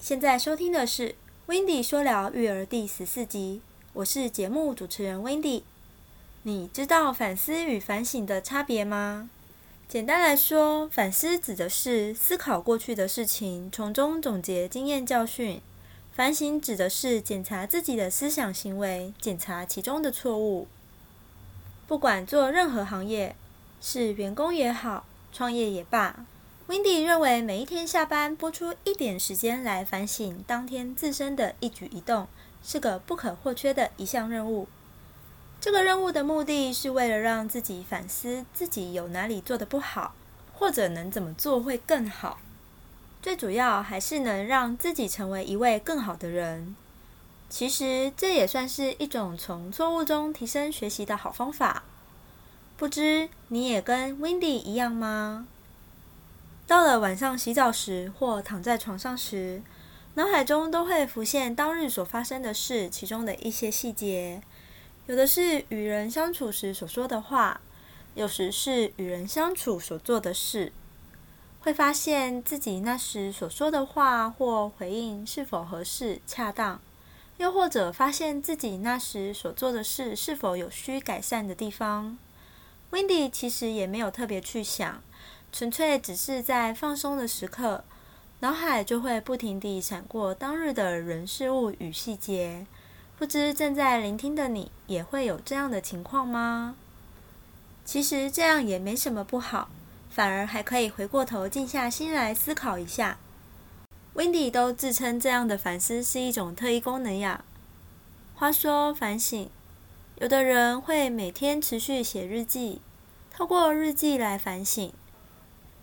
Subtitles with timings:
[0.00, 1.08] 现在收听的是
[1.46, 3.60] 《Windy 说聊育儿》第十四集，
[3.92, 5.62] 我是节目主持人 Windy。
[6.42, 9.28] 你知道反思与反省的差别吗？
[9.88, 15.60] 简单来说，反思指的是思考过去的事情，从中总结经验教训；
[16.12, 20.66] 反省指的是检查自己的思想行为，检查其中的错误。
[21.86, 23.36] 不管做任何行业，
[23.80, 26.24] 是员工也好，创业也罢。
[26.66, 32.26] Windy 认为，每一天下班拨出一点时间来反省当天自身的一举一动，
[32.62, 34.66] 是个不可或缺的一项任务。
[35.60, 40.14] 这个任务的目的是为了让自己反思自己有哪里做的不好，
[40.54, 42.38] 或者能怎么做会更好。
[43.20, 46.74] 最主要还是能让自己成为一位更好的人。
[47.50, 51.82] 其实这也算是一种从错误中提升学习的好方法。
[52.78, 55.46] 不知你也跟 Windy 一样吗？
[56.66, 59.62] 到了晚上洗澡时，或躺在床上时，
[60.14, 64.40] 脑海中都会浮现当日所发生的事，其中的一些细节。
[65.06, 67.60] 有的是与人相处时所说的话，
[68.14, 70.72] 有时是与人相处所做的事。
[71.60, 76.80] 会发现自己那时所说的话或回应是否合适、恰当，
[77.36, 82.16] 又或者发现自己那时所做的事是否有需改善的地方。
[82.90, 85.02] Wendy 其实也没有特别去想。
[85.54, 87.84] 纯粹只是在放松的时刻，
[88.40, 92.66] 脑海就会不停地闪过当日的人事物与细节。
[93.16, 96.74] 不知正在聆听的你也会有这样的情况吗？
[97.84, 99.68] 其实这样也没什么不好，
[100.10, 103.18] 反而还可以回过头静下心来思考一下。
[104.16, 107.44] Wendy 都自称这样的反思是一种特异功能呀。
[108.34, 109.48] 话说反省，
[110.16, 112.80] 有的人会每天持续写日记，
[113.30, 114.92] 透过日记来反省。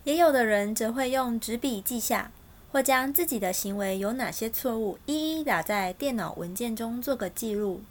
[0.04, 2.32] 也有的人则会用纸笔记下，
[2.72, 7.82] 或将自己的行为有哪些错误一一打在电脑文件中做个记录，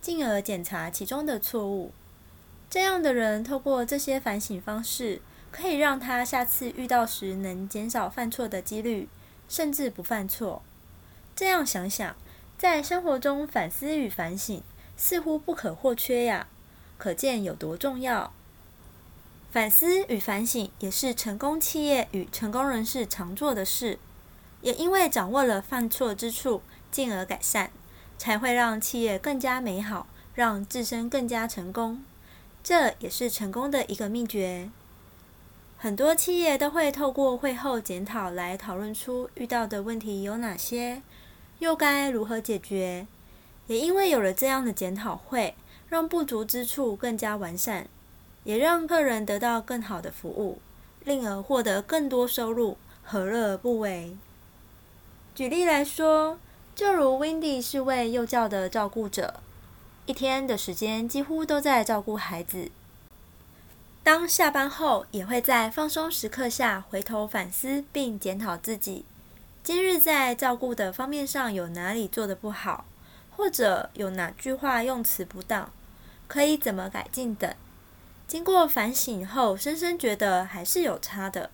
[0.00, 1.92] 进而检查其中的错误。
[2.68, 5.20] 这样的人透过这些反省方式，
[5.52, 9.08] 可以让他下次遇到时能减少犯错的几率，
[9.48, 10.62] 甚至不犯错。
[11.36, 12.16] 这样想想，
[12.58, 14.62] 在生活中反思与反省
[14.96, 16.48] 似乎不可或缺呀，
[16.98, 18.32] 可见有多重要。
[19.50, 23.98] 反思与反省也是成功企业与成功人士常做的事，
[24.62, 26.62] 也因为掌握了犯错之处，
[26.92, 27.72] 进而改善，
[28.16, 32.04] 才会让企业更加美好，让自身更加成功。
[32.62, 34.70] 这也是成功的一个秘诀。
[35.76, 41.02] 很多企业都会透过会后检讨来讨论出遇到的问题有哪些，
[41.58, 43.08] 又该如何解决。
[43.66, 45.56] 也因为有了这样的检讨会，
[45.88, 47.88] 让不足之处更加完善。
[48.50, 50.58] 也让客人得到更好的服务，
[51.04, 54.16] 进而获得更多收入，何乐而不为？
[55.36, 56.36] 举例来说，
[56.74, 59.34] 就如 Wendy 是位幼教的照顾者，
[60.04, 62.72] 一天的时间几乎都在照顾孩子。
[64.02, 69.04] 当下班后，也会在放松时刻下回头反思并检讨自己，
[69.62, 72.84] 今日在照顾的方面上有哪里做的不好，
[73.30, 75.70] 或者有哪句话用词不当，
[76.26, 77.54] 可以怎么改进等。
[78.30, 81.50] 经过反省后，深深觉得还是有差的。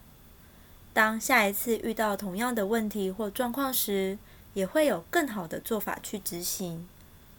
[0.92, 4.19] 当下一次遇到同样的问题或状况时，
[4.53, 6.87] 也会有更好的做法去执行，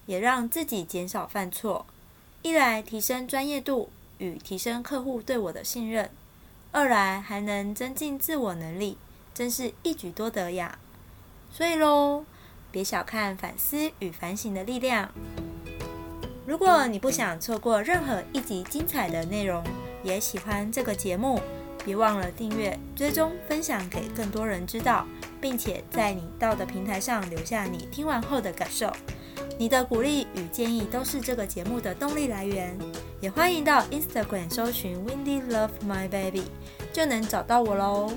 [0.08, 1.86] 也让自己减少犯错。
[2.42, 6.10] 一来提升专业度与提升客户对我的信任，
[6.72, 8.98] 二来还能增进自我能力，
[9.36, 10.80] 真是一举多得呀。
[11.52, 12.26] 所以喽，
[12.72, 15.12] 别小看反思与反省的力量。
[16.48, 19.62] 如果你不想错过任何一集精彩的内容，
[20.02, 21.42] 也喜欢这个节目，
[21.84, 25.06] 别忘了订阅、追踪、分享给更多人知道，
[25.42, 28.90] 并且在你到的平台上留下你听完后的感受。
[29.60, 32.78] 你的鼓励与建议都是这个节目的动力来源。
[33.20, 36.44] 也欢迎到 Instagram 搜寻 Windy Love My Baby，
[36.94, 38.14] 就能找到我喽。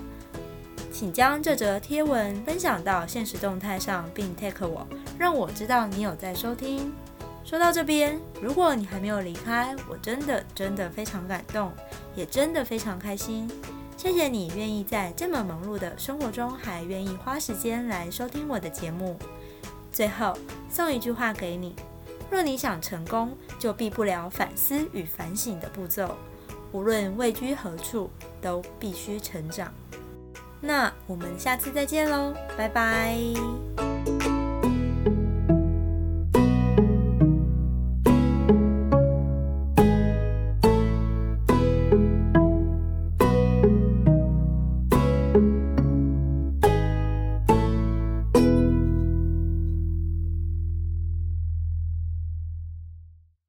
[0.92, 4.86] 请将这则贴文分享到现实动态上，并 tag 我，
[5.18, 6.92] 让我知道你有在收听。
[7.44, 11.72] 说到这边，如果你还没有离开，我真的真的非常感动，
[12.14, 13.50] 也真的非常开心。
[13.96, 19.18] 谢谢你愿意在这么忙碌的生活中，还愿意花时间来收听我的节目。
[19.92, 20.36] 最后
[20.70, 21.74] 送一句话给你：
[22.30, 26.16] 若你想成功，就避不了反思与反省的步骤。
[26.72, 28.08] 无论位居何处，
[28.40, 29.72] 都必须成长。
[30.60, 33.18] 那我们下次再见喽，拜拜。